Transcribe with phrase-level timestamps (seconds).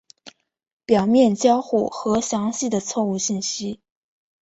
[0.83, 3.79] 表面交互和详细的错误信息。